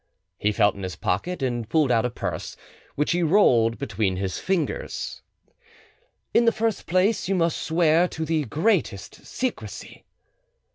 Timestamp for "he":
0.39-0.51, 3.11-3.21